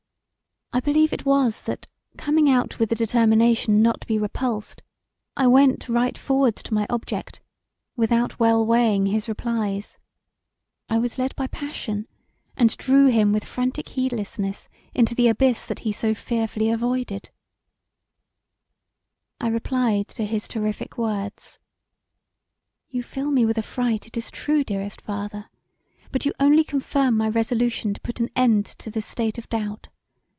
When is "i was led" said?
10.87-11.35